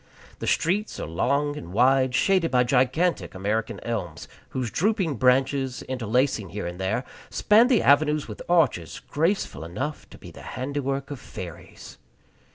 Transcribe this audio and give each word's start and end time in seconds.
The 0.39 0.47
streets 0.47 0.99
are 0.99 1.05
long 1.05 1.55
and 1.55 1.71
wide, 1.73 2.15
shaded 2.15 2.49
by 2.49 2.63
gigantic 2.63 3.35
American 3.35 3.79
elms, 3.83 4.27
whose 4.49 4.71
drooping 4.71 5.17
branches, 5.17 5.83
interlacing 5.83 6.49
here 6.49 6.65
and 6.65 6.79
there, 6.79 7.03
span 7.29 7.67
the 7.67 7.83
avenues 7.83 8.27
with 8.27 8.41
arches 8.49 8.99
graceful 9.07 9.63
enough 9.63 10.09
to 10.09 10.17
be 10.17 10.31
the 10.31 10.41
handiwork 10.57 11.11
of 11.11 11.19
fairies. 11.19 11.99